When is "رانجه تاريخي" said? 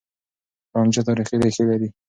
0.75-1.35